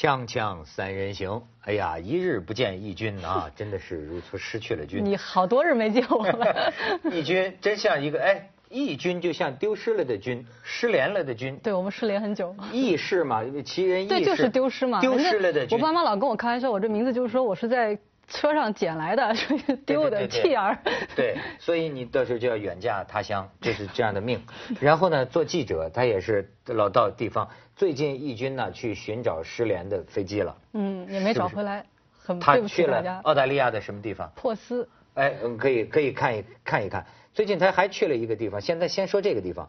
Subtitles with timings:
[0.00, 5.04] 锵锵三人行，哎呀，一日不见义军啊， 真的是如此失去了军。
[5.04, 6.72] 你好多日没见我了。
[7.10, 11.58] 义军真像一个哎，义军就像丢失了的军，失联了的军。
[11.64, 12.54] 对我们失联很久。
[12.72, 14.08] 义士嘛，其人义士。
[14.08, 15.00] 对，就是丢失嘛。
[15.00, 15.76] 丢失了的军。
[15.76, 17.98] 我爸妈老跟我开玩笑，我这名字就是说我是在。
[18.28, 20.78] 车上捡来的，所 以丢的弃儿。
[21.16, 24.40] 对，所以你到时候就要远嫁他乡，就是这样的命。
[24.80, 27.48] 然后呢，做记者，他也是老到地方。
[27.74, 30.56] 最近义军呢去寻找失联的飞机了。
[30.74, 31.86] 嗯，也没找回来，
[32.18, 34.30] 很他去了澳大利亚的什么地方？
[34.36, 34.88] 珀斯。
[35.14, 37.06] 哎，嗯，可以可以看一看一看。
[37.32, 39.68] 最近他还去了一个地方，现在先说这个地方。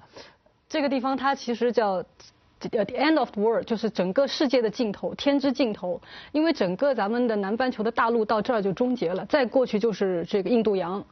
[0.68, 2.04] 这个地方它其实叫。
[2.72, 6.02] 呃，the end of the world 就是整个世界的尽头，天之尽头。
[6.32, 11.04] 因为整个咱们的南半球的大陆到这儿就终结了，再过去就是这个印度洋。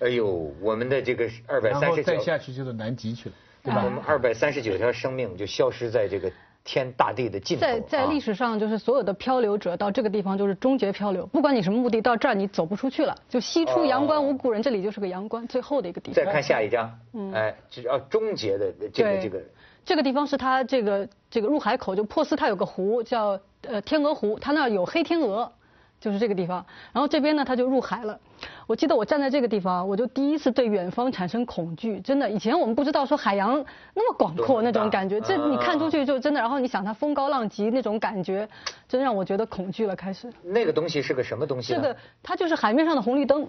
[0.00, 3.82] 哎呦，我们的这个二百三十九，再下去就是南极去了，对吧？
[3.84, 6.30] 我们二百三十九条生命就消失在这个
[6.64, 7.60] 天大地的尽头。
[7.60, 16.24] 在在历史上，就是所有的漂流者到这个地方就是终结漂流，不管你什么目的，到这儿你走不出去了，就西出阳关无故人，这里就是个阳关，最后的一个地方。
[16.24, 19.42] 再看下一张，嗯，哎，只要终结的这个这个。
[19.86, 25.52] 这个地方是它这个这个入海口，就珀斯它有个湖叫呃天鹅湖，它那儿有黑天鹅，
[26.00, 26.64] 就是这个地方。
[26.94, 28.18] 然后这边呢，它就入海了。
[28.66, 32.00] 我记得我站在这个地方，我就第一次对远方产生恐惧。
[32.00, 33.64] 真的，以前我们不知道说海洋
[33.94, 36.40] 那么广阔那种感觉，这你看出去就真的。
[36.40, 38.48] 然后你想它风高浪急那种感觉，
[38.88, 39.94] 真让我觉得恐惧了。
[39.96, 40.32] 开始。
[40.42, 41.72] 那个东西是个什么东西？
[41.74, 43.46] 这个它就是海面上的红绿灯，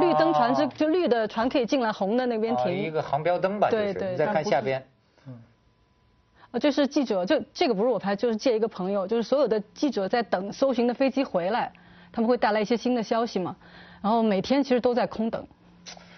[0.00, 2.72] 绿灯船只就绿的船可以进来，红的那边停。
[2.72, 4.16] 一个航标灯吧，对对。
[4.16, 4.84] 再看下边。
[6.52, 11.72] 啊，这是记者，就这个不是我拍，就是借一个朋友，就是所有的记者在等搜寻的飞机回来，
[12.10, 13.54] 他们会带来一些新的消息嘛，
[14.02, 15.46] 然后每天其实都在空等，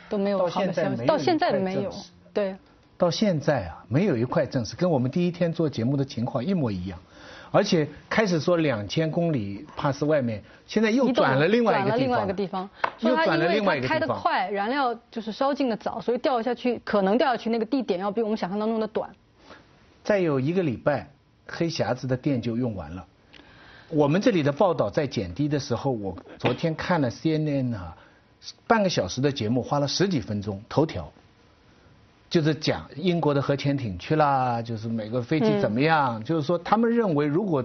[0.08, 1.92] 都没有好的消息，到现在没有，
[2.32, 2.54] 对，
[2.96, 6.98] 到现在啊，没有一块正式，跟我们第一天做节目的情况一模一样，
[7.50, 12.70] 而且开始说两千公里怕是外面，现在又转了另外一个地方，转了另外一个地方，
[13.00, 19.10] 又转了另外一个地方，开得快，燃料就是烧尽的早，所以掉下去可能掉下去那个地点要比我们想象当中的短。
[20.04, 21.08] 再有一个礼拜，
[21.46, 23.04] 黑匣子的电就用完了。
[23.92, 27.96] 我们这里的报道在减低的时候，我昨天看了 CNN 啊，
[28.66, 31.12] 半个小时的节目花了十几分钟，头条
[32.30, 37.64] 就是讲英国的核潜艇去啦，就是每个飞机怎么样，就是说他们认为如果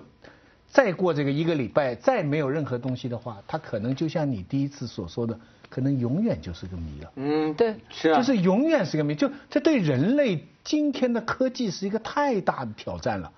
[0.70, 5.40] 再过这个一个礼拜再没有任何东西的话，它可能就像你第一次所说的。
[5.70, 7.12] 可能永远就是个谜了。
[7.18, 9.14] 嗯，对，是啊，就是永远是个谜。
[9.14, 13.30] 就这对人类今天的科技是一个太大的挑战了。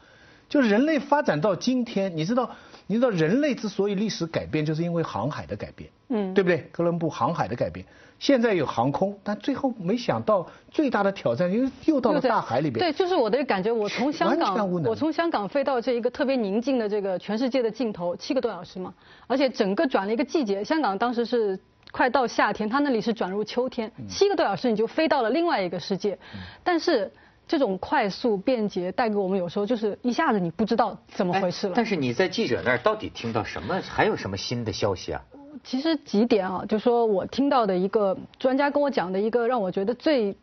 [0.48, 2.52] 就人类发展到今天，你知道，
[2.90, 6.68] 你知道人类之所以历史改变，就是因为航海的改变，嗯，对不对？
[6.72, 7.86] 哥伦布航海的改变，
[8.18, 12.80] 现在有航空，但最后没想到最大的挑战又又到了大海里边。
[12.80, 18.92] 对，就是我的感觉，我从香港，我从香港飞到这一个特别宁静的这个全世界的尽头，七个多小时嘛，
[19.28, 21.60] 而且整个转了一个季节，香港当时是。
[21.92, 26.16] 快到夏天，它那里是转入秋天，七个多小时你就飞到了另外一个世界。
[26.64, 27.12] 但是
[27.50, 31.74] 这种快速便捷带给我们有时候就是一下子你不知道怎么回事了。
[31.76, 33.82] 但是你在记者那儿到底听到什么？
[33.82, 35.22] 还有什么新的消息啊？
[35.64, 40.38] 其实几点啊，就说我听到的一个专家跟我讲的一个让我觉得最。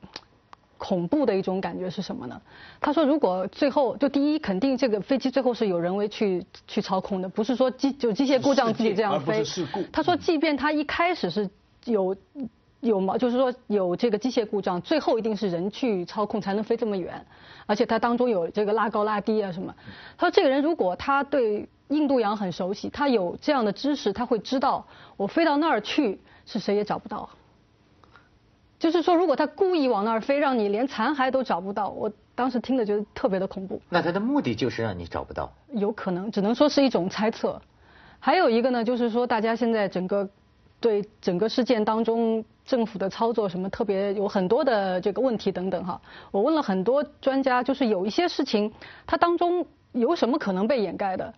[0.79, 2.39] 恐怖的一种感觉是什么呢？
[2.83, 9.43] 他说，如果最后就第一，肯定这个飞机最后是有人为去去操控的，不是说机就机械故障自己这样飞。
[9.91, 11.49] 他说，即便他一开始是
[11.87, 12.15] 有
[12.87, 17.25] 有毛，就是说有这个机械故障，最后一定是人去操控才能飞这么远，
[17.67, 19.75] 而且它当中有这个拉高拉低啊什么。
[20.17, 24.87] 他说，这个人如果他对印度洋很熟悉，他有这样的知识，他会知道
[25.17, 27.29] 我飞到那儿去是谁也找不到。
[28.79, 33.81] 就是说，如果他故意往那儿飞，让你连残骸都找不到，我当时听了觉得特别的恐怖。
[33.89, 35.51] 那他的目的就是让你找不到？
[35.73, 37.61] 有可能，只能说是一种猜测。
[38.19, 40.29] 还有一个呢，就是说大家现在整个
[40.79, 45.99] 对整个事件当中政府的操作什么特别有很多的这个问题等等哈。
[46.33, 48.73] 我问了很多专家，就是有一些事情
[49.07, 51.33] 它当中有什么可能被掩盖的？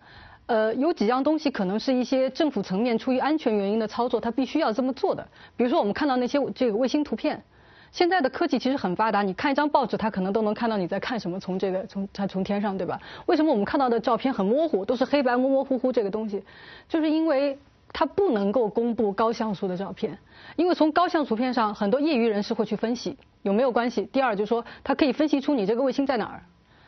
[0.46, 5.28] 呃，有几样东西可能是一些政府层面出于安全原因的操作，它必须要这么做的。
[5.58, 7.44] 比如说，我们看到那些这个卫星图片，
[7.92, 12.98] 现在的科技其实很发达，你看一张报纸，它可能都能看到你在看什么，从这个从它从天上，对吧？
[13.26, 16.42] 为什么我们看到的照片很模糊，都是黑白模模糊糊这个东西？
[16.88, 17.58] 就是因为
[17.98, 20.16] 它不能够公布高像素的照片，
[20.54, 24.08] 因为从高像素片上，很多业余人士会去分析有没有关系。
[24.12, 26.40] 第二就是说，它可以分析出你这个卫星在哪儿。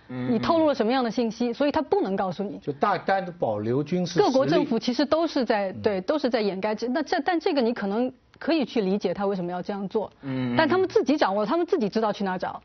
[0.07, 1.53] 你透露了什么样的信息？
[1.53, 2.59] 所以他不能告诉你。
[2.59, 4.21] 就大胆的保留军事。
[4.21, 6.77] 各国政府其实都是在对，都是在掩盖。
[6.77, 10.13] 这那这但这个你可能可以去理解他为什么要这样做。
[10.23, 10.55] 嗯。
[10.56, 12.63] 但他们自己掌握，他们自己知道去哪儿找。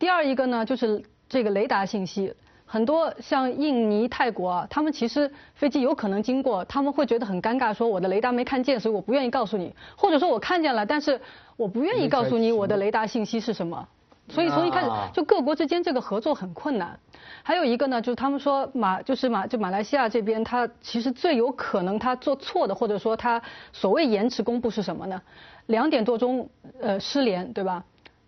[0.00, 2.34] 第二一个呢，就是这个雷达信息。
[2.70, 11.18] 很多像印尼、泰国啊，他们其实飞机有可能经过，他们会觉得很尴尬，说我的雷达没看见，所以我不愿意告诉你，或者说我看见了，但是
[11.56, 13.88] 我不愿意告诉你我的雷达信息是什么。
[14.28, 17.00] 所以从一开始就各国之间这个合作很困难。
[17.42, 23.40] 还有一个呢，就是他们说马就是马就马来西亚这边，他其实最有可能他做错的，或者说他
[23.72, 25.22] 所谓延迟公布是什么呢？
[25.64, 26.46] 两点多钟
[26.78, 27.82] 呃失联，对吧？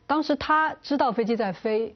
[0.06, 1.94] 当时他知道飞机在飞。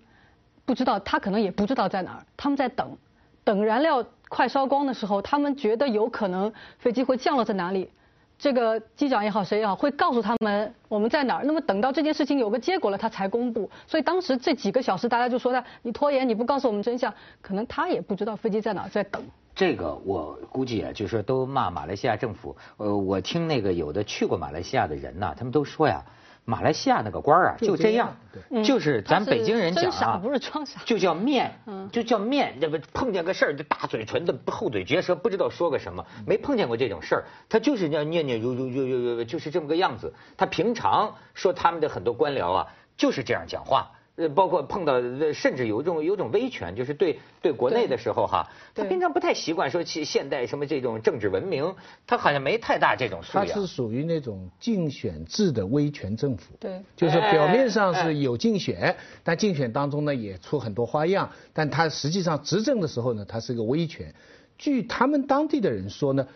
[0.64, 2.25] 不知道，他可能也不知道在哪儿。
[2.37, 2.96] 他们在等，
[3.44, 7.90] 等燃料快烧光的时候，他们觉得有可能飞机会降落在哪里。
[8.37, 11.44] 这个机长也好，谁也好，会告诉他们我们在哪儿。
[11.44, 13.70] 那么等到这件事情有个结果了，他才公布。
[13.87, 19.22] 所以当时这几个小时，大家就说他你拖延，你不告诉我们真相，可能他也不知道飞机在哪儿，在等。
[19.55, 22.56] 这个我估计啊，就是说都骂马来西亚政府。
[22.76, 26.02] 呃，我听那个有的去过马来西亚的人呐，他们都说呀。
[26.46, 28.17] 马来西亚那个官儿啊，就这样，
[28.62, 31.58] 就是咱北京人讲啊，不是装傻，就叫面，
[31.91, 40.12] 就叫面，这不碰见个事儿就大嘴唇子、厚嘴嚼舌，不知道说个什么，没碰见过这种事儿，他就是要念念悠悠悠悠悠，就是这么个样子。
[40.37, 42.67] 他平常说他们的很多官僚啊，
[42.97, 43.93] 就是这样讲话。
[44.16, 45.00] 呃，包括碰到，
[45.32, 51.75] 甚至有一种有种威权，就是对对国内的时候哈，他平常不太习惯说现现代什么这种政治文明，
[52.06, 53.46] 他好像没太大这种素养。
[53.46, 64.14] 他是属于那种竞选制的威权政府，对，就是表面上是有竞选，但竞选当中呢也出很多花样，但他实际上执政的时候呢，他是个威权。
[64.56, 66.26] 据他们当地的人说呢。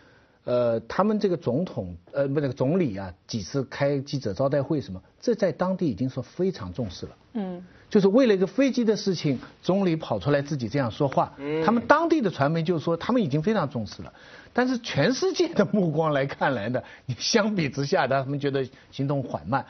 [0.48, 7.12] 呃，他们这个总统，呃，不，那个总理啊，几次开记者招待会什么，这在当地已经说非常重视了。
[7.34, 11.34] 嗯，就是为了一个飞机的事情，总理跑出来自己这样说话。
[11.36, 14.10] 嗯，他们当地的传媒就说他们已经非常重视了，
[14.54, 19.66] 但是全世界的目光来看来呢，你相比之下，他们觉得行动缓慢。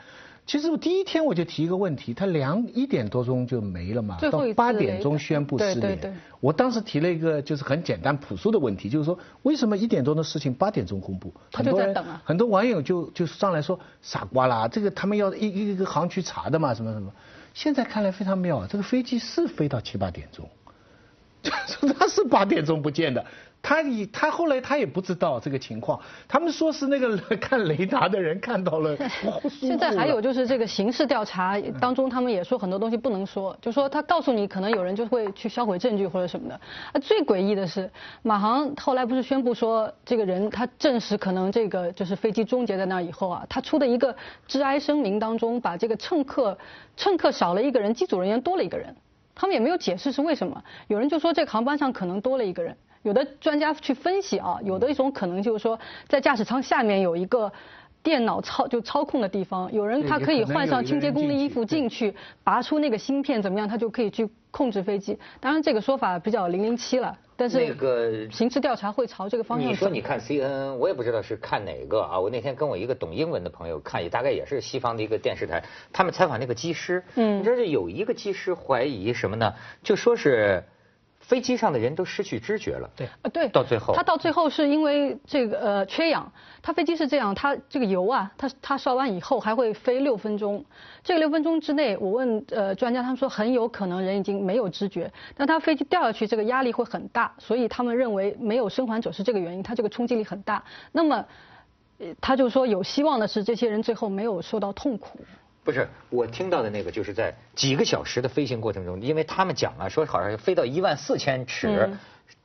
[0.49, 6.19] 其实我第一天我就提一个问题，他两一点多钟就没了嘛，到八点钟宣布失联。
[6.39, 11.31] 我当时提了一个就是很简单朴素的问题，就是说为什么一点钟的事情八点钟公布？
[11.53, 17.13] 很多人很多网友就就上来说傻瓜啦，这个他们要一一个航去查的嘛，什么什么。
[17.53, 20.49] 现在看来非常妙，这个飞机是飞到七八点钟，
[21.97, 23.23] 他是八点钟不见的。
[23.61, 25.99] 他以他后来他也不知道这个情况，
[26.29, 28.95] 他们说是那个 看雷达的人看到了。
[29.51, 36.55] 现在还有就是这个刑事调查当中，他们也说很多东西不能说，就说他告诉你，可能有人就会去销毁证据或者什么的。
[36.93, 44.15] 啊，最诡异的是，马航后来不是宣布说这个人他证实可能这个就是飞机终结在那以后啊，他出的一个
[44.47, 46.57] 致哀声明当中，把这个乘客
[46.95, 48.95] 乘客少了一个人，机组人员多了一个人，
[49.39, 50.61] 他们也没有解释是为什么。
[50.87, 52.75] 有人就说这个航班上可能多了一个人。
[53.03, 57.49] 有的专家去分析啊，有的一种可能就是说，在驾驶舱下面有一个
[58.03, 62.13] 电脑操就操控的地方，有人他可以换上清洁工的衣服进去，
[62.43, 65.17] 拔出那个芯片怎么样，他就可以去控制飞机。
[65.39, 69.69] 当然这个说法比较零零七了，但是那个刑事调查会朝这个方向。
[69.69, 72.19] 你说你看 CNN，我也不知道是看哪个啊。
[72.19, 75.63] 我那天跟我一个懂英文的朋友看，也大概也是西方的一个电视台，
[75.93, 79.53] 他们采访那个机师，嗯，你知道这有一个机师怀疑什么呢？
[79.81, 80.61] 就说是。
[81.29, 82.89] 飞机上的人都失去知觉了。
[82.95, 86.31] 对，啊对，到最后他到最后是因为这个呃缺氧，
[86.63, 90.65] 他飞机是这样，他这个油啊，他他烧完以后还会飞六分钟，
[91.03, 100.63] 这个六分钟之内，我问呃专家，他们说很有可能人已经没有知觉，但他飞机掉下去这个压力会很大，所以他们认为没有生还者是这个原因，他这个冲击力很大。
[100.91, 101.23] 那么，
[102.19, 105.19] 他就说有希望的是这些人最后没有受到痛苦。
[105.69, 111.91] 不是我听到的那个，就是在几个小时的飞行过程中，因为他们讲啊，说好像飞到一万四千尺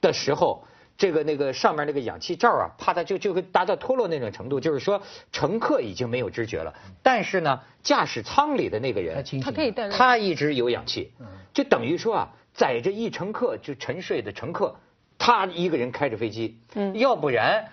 [0.03, 0.63] 的时候，
[0.99, 5.01] 这个那个上面那个氧气罩啊，怕它就就会达到脱落那种程度，就是说
[5.33, 11.11] 乘客已经没有知觉了，但是呢，驾驶舱里的那个人他可以带，他一直有氧气，
[11.55, 14.77] 就等于说啊，载着一乘客就沉睡的乘客，
[15.17, 16.59] 他一个人开着飞机，
[16.93, 17.65] 要不然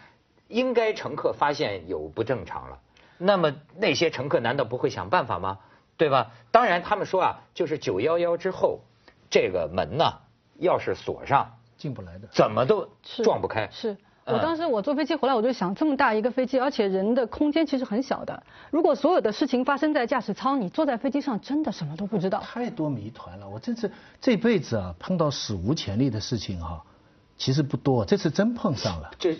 [0.47, 2.79] 应该乘客发现有不正常了。
[3.23, 5.59] 那么那些乘客难道不会想办法吗？
[5.97, 6.31] 对吧？
[6.49, 8.79] 当然，他们说啊，就是九幺幺之后，
[9.29, 10.13] 这个门呢，
[10.57, 12.89] 要是锁上，进不来的，怎么都
[13.23, 13.69] 撞不开。
[13.71, 18.41] 是我当时我坐飞机回来，我就想，这么大一个飞机，而且人的空间其实很小的。
[18.71, 22.39] 如果所有的事情发生在驾驶舱，你坐在飞机上真的什么都不知道。
[22.39, 26.83] 太多谜团了，我这次这辈子啊，碰到史无前例的事情哈，
[27.37, 29.11] 其实不多，这次真碰上了。
[29.19, 29.37] 这，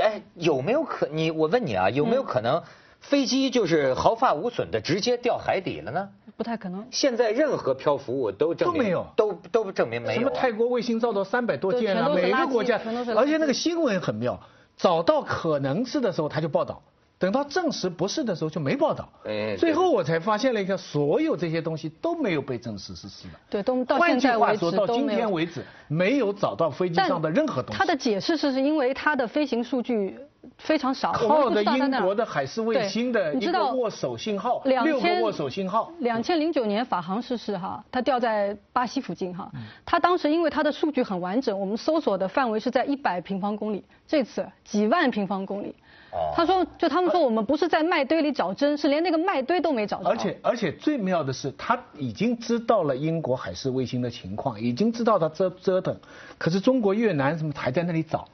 [0.00, 1.32] 哎，有没有可你？
[1.32, 2.62] 我问你啊，有没有可能？
[3.08, 6.08] 飞机就是毫发无损的直接掉海底了呢？
[6.36, 6.84] 不太可能。
[6.90, 10.20] 现在任何漂浮物都证明都没有，都都证明没有。
[10.20, 12.80] 什么泰国卫星照到三百多件了，每个国家，
[13.14, 14.38] 而且那个新闻很妙，
[14.76, 16.82] 找到可能是的时候他就报道，
[17.16, 19.08] 等到证实不是的时候就没报道。
[19.24, 23.34] 哎最后我才发现了一个，所有这些东西都没有被证实是是的。
[23.48, 25.18] 对，都到换现在为句话说，到今止都没有。
[25.18, 27.78] 天为止，没有找到飞机上的任何东西。
[27.78, 30.18] 他的解释是是因为他的飞行数据
[30.58, 35.92] 非常少，靠的英国的海事卫星的一个握手信号，六个握手信号。
[36.00, 39.50] 两千零九年法航失事哈，它掉在巴西附近哈。
[39.54, 45.74] 嗯它当时因为它的数据很完整，我们搜索的范围是在一百平方公里，这次几万平方公里。
[46.12, 50.10] 哦他说，就他们说我们不是在麦堆里找针，是连那个麦堆都没找到。
[50.10, 55.94] 而且而且最妙的是，他已经知道了英国海事卫星的情况，已经知道他折折腾，
[56.38, 58.26] 可是中国越南什么还在那里找。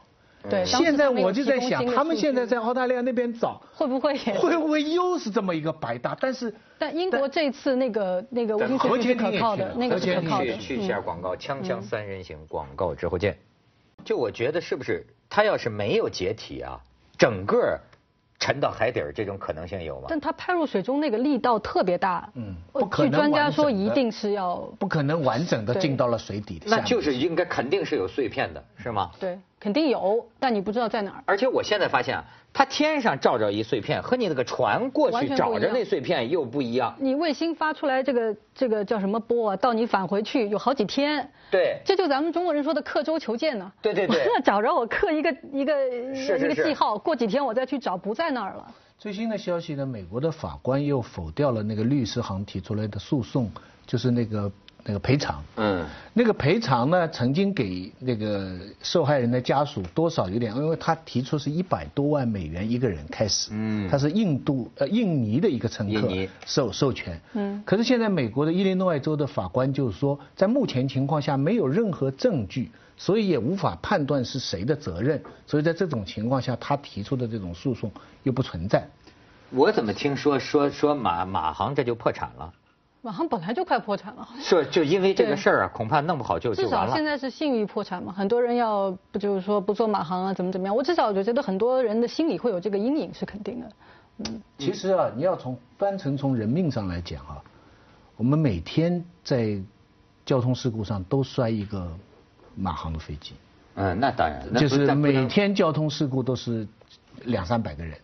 [0.51, 4.35] 对，现在我就在想，他们现在在澳大利亚那边找， 会不会也？
[4.41, 6.17] 会不会又是这么一个白搭？
[6.21, 10.59] 但是但英国这次那个那个卫星数据是可靠的，那个是可靠的去。
[10.59, 13.37] 去一下广告，锵嗯锵三人行，广告之后见。
[14.05, 16.81] 就我觉得是不是他要是没有解体啊，
[17.17, 17.79] 整个
[18.41, 20.07] 沉到海底儿这种可能性有吗？
[20.09, 26.67] 但他拍入水中那个力道特别大，嗯呃不可能据专家说一定是要不可能完整的进到了水底的。
[26.69, 29.13] 那就是应该肯定是有碎片的，是吗？
[29.21, 31.23] 对，肯定有，但你不知道在哪儿。
[31.25, 36.93] 而且我现在发现啊，它天上照着一碎片，和你那个船过去找着那碎片又不一样。
[36.99, 39.57] 你卫星发出来这个这个叫什么波啊？
[39.57, 41.31] 到你返回去有好几天。
[41.49, 43.71] 对这就咱们中国人说的刻舟求剑呢。
[43.81, 45.73] 对对对我 找着我刻一个一个
[46.13, 48.67] 是是是一个记号，过几天我再去找，不在那儿了。
[48.99, 53.49] 最新的消息呢，美国的法官又否掉了那个律师行提出来的诉讼，
[53.87, 54.51] 就是那个
[54.85, 55.43] 那个赔偿。
[55.57, 77.91] 嗯，那个赔偿呢，曾经给那个受害人的家属多少有点，因为他提出是一百多万美元一个人开始，嗯他是印度呃印尼的一个乘客印尼授授权，嗯可是现在美国的伊利诺伊州的法官就是说，在目前情况下没有任何证据，所以也无法判断是谁的责任，所以在这种情况下，他提出的这种诉讼
[78.23, 78.87] 又不存在。
[79.51, 82.53] 我怎么听说说说马马航这就破产了？
[83.03, 84.27] 马航本来就快破产了。
[84.41, 87.05] 是就因为这个事儿啊，恐怕弄不好就至少现。
[87.05, 90.75] 在是信誉破产嘛，很多人要不就是说不做马航啊，怎么怎么样？
[90.75, 93.67] 我至少就觉得很多人的心里会有这个阴影是肯定的。
[94.19, 97.43] 嗯其实啊，你要从单纯从人命上来讲啊，
[98.17, 99.61] 我们每天在
[100.25, 101.93] 交通事故上都摔一个
[102.55, 103.35] 马航的飞机，
[103.75, 106.69] 嗯，那当然，就是每天交通事故都是
[107.25, 107.99] 两三百个人，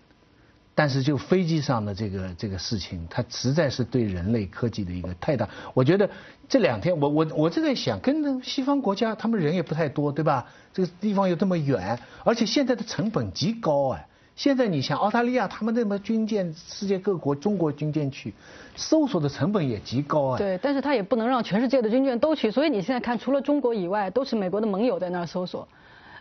[0.79, 5.49] 但是就飞机上的这个这个事情，它实在是对人类科技的一个太大。
[5.75, 6.09] 我觉得
[6.49, 10.47] 这两天我我我就在想，跟西方国家他们人也不太多，对吧？
[10.73, 14.07] 这个地方又这么远，而且现在的成本极高哎。
[14.37, 18.33] 现在你像澳大利亚，他们那么军舰，世界各国中国军舰去，
[18.77, 20.39] 搜索的成本也极高哎。
[20.39, 25.67] 对，但是他也不能让全世界的军舰都去，所以你现在看，除了中国以外，都是美国的盟友在那儿搜索，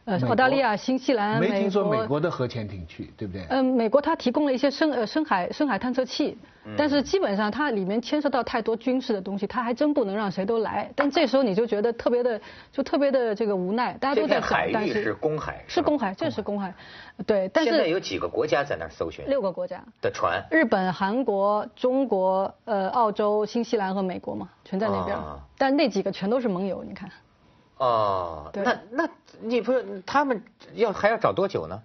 [0.07, 3.45] 呃澳大利亚、新西兰、没听说美国的核潜艇去，对不对？
[3.49, 10.89] 嗯，美国它提供了一些深呃深海深海探测器，嗯但是基本上它里面牵涉到太多军事的东西，它还真不能让谁都来。
[10.95, 12.39] 但这时候你就觉得特别的
[12.71, 16.73] 就特别的这个无奈，大家都在海，域但是是公海，是公海，这是公海，
[17.25, 19.83] 对，但是现在有几个国家在那儿搜寻六个国家。
[20.01, 20.41] 的船？
[20.49, 25.17] 日本、韩国、中国、呃、澳洲、新西兰和美国嘛，全在那边。
[25.17, 27.09] 啊但那几个全都是盟友，你看。
[27.77, 29.09] 哦，对那那
[29.41, 30.43] 你不是他们
[30.75, 31.81] 要还要找多久呢？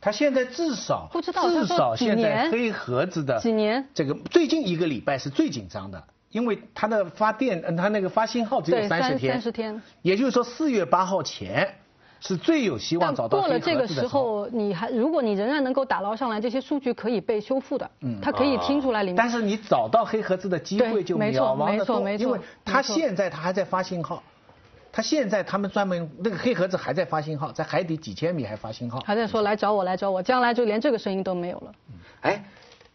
[0.00, 11.76] 他现在至少不知道至少现在黑盒子的几年这个最近一个礼拜是最紧张的，因为它的发电，嗯它那个发信号只有对三十天，三十天，也就是说四月八号前
[12.20, 19.16] 是最有希望找到黑过了这个盒子的时候，你还如果你仍然能够打捞上来，这些数据可以被修复的，嗯它可以听出来里面。
[19.16, 24.22] 但是你找到黑盒子的机会就渺茫的多，没错没错因为它现在它还在发信号。
[24.96, 29.00] 它现在他们专门那个黑盒子还在发信号，在海底几千米还发信号。
[29.00, 31.72] 还在说来找我来找我，将来就连这个声音都没有了。
[32.20, 32.44] 哎，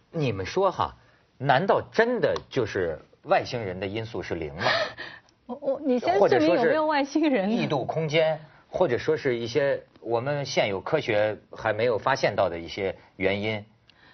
[0.09, 0.95] 你们说哈，
[1.37, 4.63] 难道真的就是外星人的因素是零吗？
[5.45, 7.53] 我我你先或者说是证明有没有外星人呢？
[7.53, 8.39] 异度空间，
[8.69, 13.61] 或者说是一些我们现有科学还没有发现到的一些原因。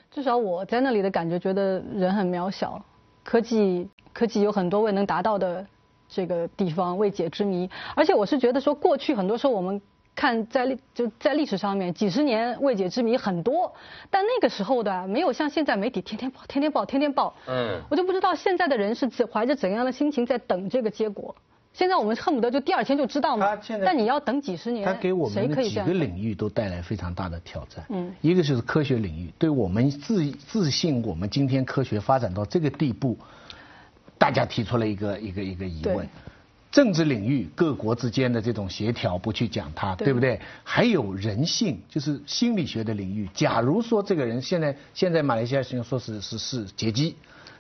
[0.10, 2.84] 至少我在那里的感觉，觉得人很渺小，
[3.24, 5.64] 科技科技有很多未能达到的
[6.16, 7.70] 这个地方未解之谜。
[7.94, 9.82] 而且我是觉得说，过去很多时候我们
[10.16, 13.74] 看在历就在历史上面几十年未解之谜很多，
[14.10, 17.36] 但那个时候的没有像现在媒体天天报、天天报、天天报。
[17.50, 21.36] 嗯我就不知道现在的人是怎怀着怎样的心情在等这个结果。
[21.74, 27.84] 现在我们恨不得就第二天就知道嘛他现，在但你要等几十年，它给我们的几个领域都带来非常大的挑战。
[27.90, 33.18] 嗯一个就是科学领域，对我们自自信我们今天科学发展到这个地步，
[34.18, 36.08] 大家提出了一个一个一个疑问。
[36.72, 40.42] 政治领域各国之间的这种协调不去讲它，对不对？
[40.62, 43.30] 还有人性，就是心理学的领域。
[43.34, 47.16] 假如说这个人现在现在马来西亚形容说是是是劫机，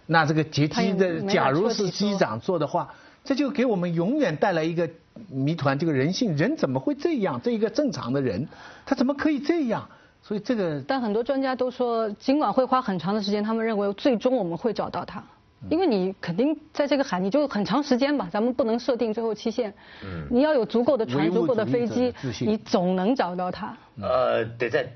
[0.05, 2.93] 那这个劫机的假如是机长做的话，
[3.23, 4.89] 这就给我们永远带来一个
[5.29, 7.39] 谜团：这个人性，人怎么会这样？
[7.41, 8.45] 这一个正常的人，
[8.85, 9.87] 他怎么可以这样？
[10.21, 15.23] 所以这个，但很多专家都说，尽管会花很长的时间，他们认为最终我们会找到他。
[15.69, 19.73] 因为你肯定在这个海，你就很长时间吧，咱们不能设定最后期限。
[20.03, 20.27] 嗯。
[20.29, 23.75] 你要有足够的船、足够的飞机，你总能找到它。
[23.99, 24.87] 呃，得在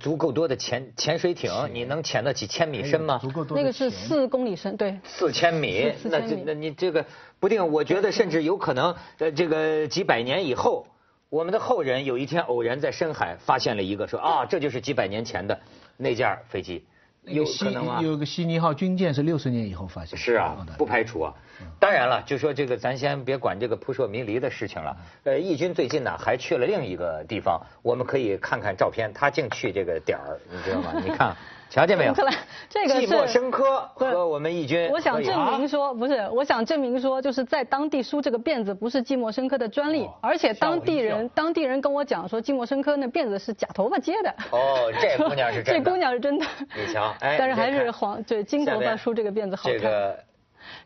[0.00, 3.18] 足够多的潜潜水艇，你能潜到几千米深吗？
[3.18, 3.56] 足够多。
[3.56, 4.98] 那个是四公里深，对。
[5.04, 7.04] 四千米，那这那你这个
[7.38, 10.86] 不定，我觉得甚至有可能，呃，这个几百年以后，
[11.28, 15.58] 我们的后人有一天偶然在深海发现了一个，说啊，这就是几百年前的
[15.98, 16.84] 那架飞机。
[17.28, 18.00] 有可能吗？
[18.02, 20.18] 有个悉尼号军舰是六十年以后发现。
[20.18, 21.34] 是啊，不排除啊。
[21.78, 24.96] 当然了，就说这个，咱先别管这个扑朔迷离的事情了。
[25.24, 30.92] 呃，义军最近呢还去了另一个地方，我们可以看看照片，他净去这个点儿，你知道吗？
[31.04, 31.36] 你看。
[31.70, 32.14] 瞧见没有？
[32.68, 34.88] 这个是寂寞生科和我们义军。
[34.90, 44.34] 我想证明说，不是，我想证明说，就是在当地梳这个辫子不是寂寞生科的专利，而且当地人当地人跟我讲说，寂寞生科那辫子是假头发接的。
[44.50, 45.78] 哦，这姑娘是真的。
[45.84, 46.46] 这姑娘是真的。
[46.74, 49.78] 你瞧，哎， 但是还是黄对金头发梳这个辫子好看。
[49.78, 50.18] 这个，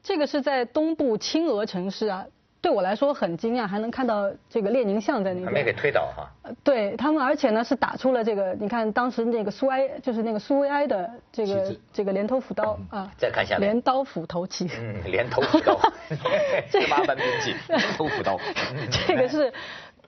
[0.02, 2.24] 这个是在东部青俄城市啊。
[2.62, 5.46] 对我来说很惊讶，还能看到这个列宁像在那边。
[5.46, 6.30] 还没给推倒哈。
[6.62, 13.10] 对他们，而且呢是打出了这个，你看当时那个苏埃，就是那个苏维埃的这个这个镰头斧刀啊。
[13.18, 13.68] 再看下面。
[13.68, 14.70] 镰刀斧头旗。
[14.80, 15.76] 嗯，镰头斧刀。
[16.70, 18.38] 十 八般兵器，镰头斧刀。
[19.06, 19.52] 这个是。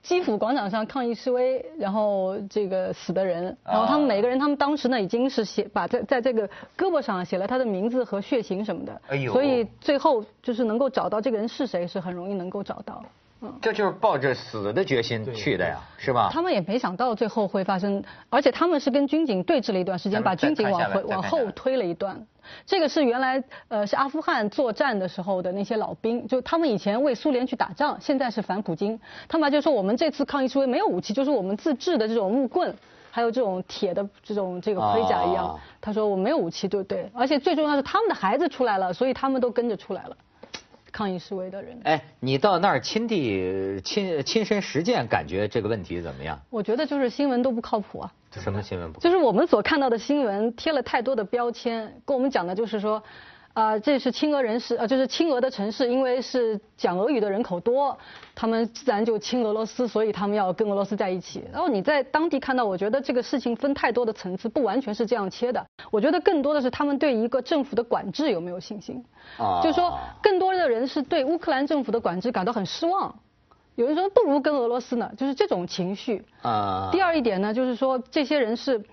[0.05, 6.47] 基辅广场上抗议示威，然后这个死的人，然后他们每个人，他们当时呢已经是写把在在这个
[6.77, 13.03] 胳膊上写了他的名字和血型什么的，所以最后就是能够找到这个人是谁是很容易能够找到。
[13.61, 16.29] 这就是抱着死的决心去的呀，是吧？
[16.31, 22.25] 他们也没想到最后会发生，而且他们是跟军警对峙了一段时间，把军警往回往后推了一段。
[22.65, 28.99] 这个是原来呃是阿富汗作战的时候的那些老兵，就他们以前为苏联去打仗，现在是反普京。
[29.27, 32.73] 他们就说我们这次抗议示威没有武器，就是我们自制的这种木棍，
[33.11, 35.59] 还有这种铁的这种这个盔甲一样。
[35.81, 37.09] 他说我没有武器，对不对？
[37.13, 40.17] 而且最重要是他们的孩子出来了，所以他们都跟着出来了。
[40.95, 46.39] 抗议示威的人，哎，你到那儿亲地亲亲身实践，感觉这个问题怎么样？
[46.49, 48.09] 我觉得就是新闻都不靠谱啊。
[48.31, 49.01] 什么新闻不？
[49.01, 53.03] 就是我们所看到的新闻贴了太多的标签，跟我们讲的就是说。
[53.55, 57.97] 啊，这是亲俄人士，呃，就是亲俄的城市，因为是讲俄语的人口多，
[58.35, 61.41] 他们自然就亲俄罗斯，所以他们要跟俄罗斯在一起。
[61.53, 65.65] 然后你在当地看到，我觉得这个事情分太多的层次，不完全是这样切的。
[65.89, 69.01] 我觉得更多的是他们对一个政府的管制有没有信心。
[69.37, 73.15] 啊，就是说，更多的人是对乌克兰政府的管制感到很失望。
[73.75, 76.25] 有人说不如跟俄罗斯呢，就是这种情绪。
[76.41, 76.89] 啊。
[76.91, 78.83] 第二一点呢，就是说这些人是。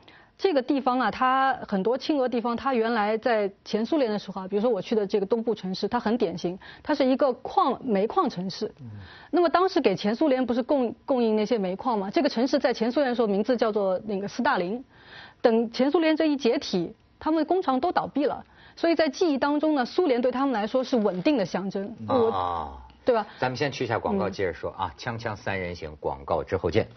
[0.43, 8.69] 这个地方啊，它很多亲俄地方，它原来在前苏联的时候啊，比如说我去的这个东部城市，它很典型，它是一个矿煤矿城市。
[9.31, 12.11] 那么当时给前苏联不是供供应那些煤矿吗？
[12.11, 14.85] 这个城市在前苏联的时候名字叫做那个斯大林。
[15.41, 21.95] 等前苏联这一解体，他们工厂都倒闭了，所以在记忆当中呢，苏联对他们来说是稳定的象征。
[22.09, 23.25] 啊，对吧？
[23.39, 26.89] 咱们先去一下广告，接着说啊，锵锵三人行，广告之后见。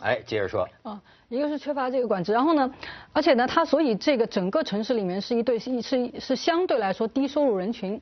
[0.00, 0.68] 哎，接着说。
[0.82, 2.70] 啊，一个是缺乏这个管制，然后呢，
[3.12, 8.00] 而且呢，它所以这个整个城市里面是一对是是是相对来说低收入人群，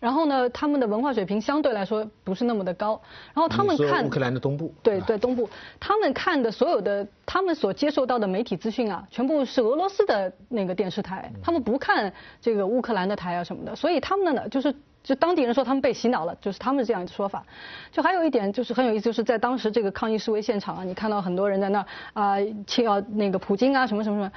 [0.00, 3.00] 然后呢，他们的文化水平相对来说不是那么的高，
[3.32, 14.74] 然后他们看乌克兰的东部，对对东部，他们看的所有的他们所接受到的媒体资讯啊，全部是俄罗斯的那个电视台，他们不看这个乌克兰的台啊什么的，所以他们呢就是。
[15.02, 17.44] 就当地人说他们被洗脑了，就是他们这样的说法。
[17.90, 22.36] 就还有一点就是很有意思，就是在当时这个抗议示威现场啊，你看到很多人在那啊，
[22.66, 24.32] 亲啊那个普京啊什么什么什么，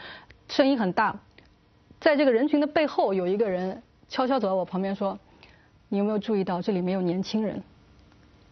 [0.47, 1.15] 声音很大。
[1.99, 5.17] 在这个人群的背后，有一个人悄悄走到我旁边说
[5.89, 7.61] ：“你有没有注意到这里没有年轻人？”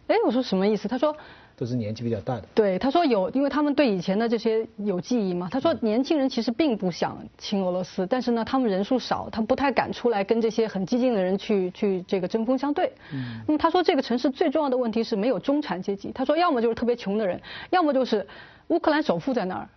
[0.08, 0.88] 哎，我说什么意思？
[0.88, 1.16] 他说。
[1.62, 2.42] 都是年纪比较大的。
[2.54, 5.48] 对，他说有，因为他们对以前的这些有记忆嘛。
[5.48, 12.92] 他说年轻人其实并不想亲俄罗斯，但是呢，他们人数少，他不太敢出来跟这些很激进的人去去这个针锋相对。
[13.12, 13.40] 嗯。
[13.46, 16.10] 那么他说这个城市最重要的问题是没有中产阶级。
[16.12, 18.26] 他说要么就是特别穷的人，要么就是
[18.68, 19.68] 乌克兰首富在那儿。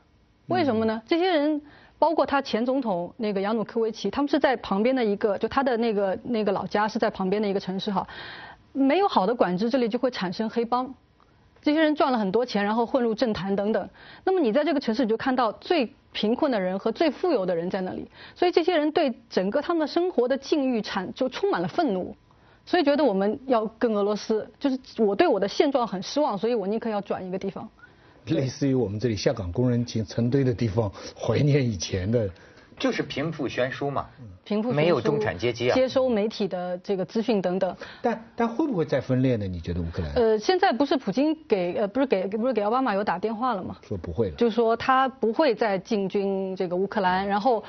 [0.47, 0.99] 为什么呢？
[1.05, 1.61] 这些人
[1.99, 8.07] 包括他前总统那个扬努科维奇，他们是在旁边的一个，就他的那个那个老家是在旁边的一个城市哈。
[8.73, 10.93] 没有好的管制，这里就会产生黑帮。
[11.65, 13.89] 这些人赚了很多钱，然后混入政坛等等。
[14.23, 18.07] 那么你在这个城市，你就看到最贫困的人和最富有的人在那里。
[18.35, 22.15] 所以这些人对整个他们的生活的境遇产就充满了愤怒。
[22.67, 27.67] 所以觉得我们要跟俄罗斯，就是我对我的现状很失望，所以我宁可要转一个地方。
[28.27, 32.29] 类似于我们这里下岗工人群成堆的地方，怀念以前的。
[32.77, 34.07] 就是贫富悬殊嘛，
[34.43, 37.75] 贫富没有中产阶级啊，接收媒体的这个资讯等等。
[38.01, 39.47] 但但会不会再分裂呢？
[39.47, 40.11] 你觉得乌克兰？
[40.13, 43.77] 呃，现在不是普京给呃不是给不是给奥巴马有打电话了吗？
[43.81, 47.63] 说不会了，就是说他不会再进军这个乌克兰，然后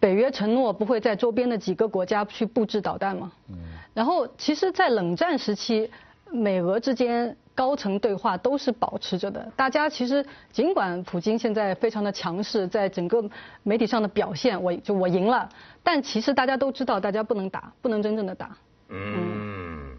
[0.00, 3.30] 北约承诺不会在周边的几个国家去布置导弹嘛。
[3.48, 3.56] 嗯。
[3.94, 5.90] 然后其实，在冷战时期，
[6.32, 7.36] 美俄之间。
[7.54, 13.20] 高层对话都是保持着的，大家其实尽管普京现在非常的强势，在整个
[13.64, 15.48] 媒体上的表现，我就我赢了，
[15.82, 18.56] 但其实大家都知道，大家不能打，不能真正的打。
[18.90, 19.90] 嗯，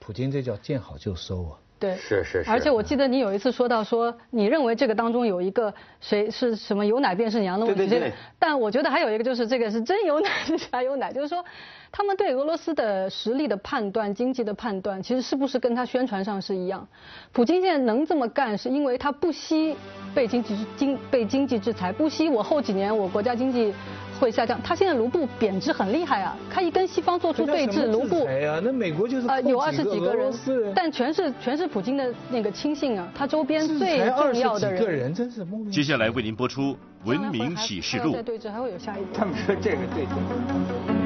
[0.00, 1.58] 普京这叫见好就收啊。
[1.78, 2.50] 对，是是是。
[2.50, 7.78] 而且我记得你有一次说到说，你认为这个当中有一个谁是什么有奶便是娘的问题。
[7.78, 8.12] 对对对。
[8.40, 11.44] 但我觉得还有一个就是这个是真有奶是 假有奶，就是说。
[11.94, 16.88] 他们对俄罗斯的实力的判断、经济的判断，其实是不是跟他宣传上是一样？
[17.32, 19.76] 普京现在能这么干，是因为他不惜
[20.14, 23.74] 被经济经被经济制裁，不惜我后几年我国家经济
[24.18, 24.58] 会下降。
[24.62, 30.32] 他现在卢布贬值很厉害啊，他一跟西方做出对峙，卢布哎呀，那美国就是啊有二十几个人，
[30.74, 35.12] 但全是全是普京的那个亲信啊，他周边最重要的人。
[35.12, 36.62] 真是接下来为您播出
[37.04, 38.12] 《文明启示录》。
[38.14, 39.08] 再对峙还会有下一步。
[39.12, 41.01] 他们说这个对峙。